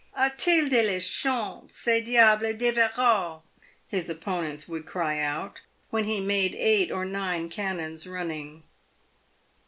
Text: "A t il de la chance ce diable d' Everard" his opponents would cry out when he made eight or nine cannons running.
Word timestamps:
"A 0.27 0.31
t 0.35 0.57
il 0.57 0.69
de 0.69 0.81
la 0.81 0.99
chance 0.99 1.77
ce 1.77 2.01
diable 2.03 2.53
d' 2.53 2.63
Everard" 2.75 3.41
his 3.87 4.09
opponents 4.09 4.67
would 4.67 4.87
cry 4.87 5.19
out 5.19 5.61
when 5.91 6.05
he 6.05 6.19
made 6.19 6.55
eight 6.55 6.89
or 6.89 7.05
nine 7.05 7.49
cannons 7.49 8.07
running. 8.07 8.63